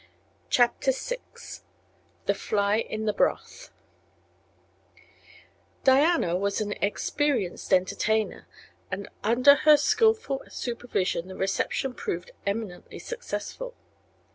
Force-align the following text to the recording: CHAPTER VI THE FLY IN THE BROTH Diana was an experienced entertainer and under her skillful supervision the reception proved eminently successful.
CHAPTER 0.49 0.91
VI 0.91 1.17
THE 2.25 2.33
FLY 2.33 2.77
IN 2.89 3.05
THE 3.05 3.13
BROTH 3.13 3.69
Diana 5.83 6.35
was 6.35 6.59
an 6.59 6.71
experienced 6.81 7.71
entertainer 7.71 8.47
and 8.89 9.07
under 9.23 9.57
her 9.57 9.77
skillful 9.77 10.43
supervision 10.49 11.27
the 11.27 11.35
reception 11.35 11.93
proved 11.93 12.31
eminently 12.47 12.97
successful. 12.97 13.75